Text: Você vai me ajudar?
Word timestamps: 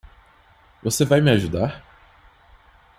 Você 0.81 1.05
vai 1.05 1.21
me 1.21 1.29
ajudar? 1.29 1.85